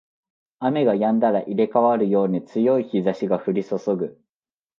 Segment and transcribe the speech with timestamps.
[0.59, 4.19] 雨が止んだら入れ替わるように強い日差しが降りそそぐ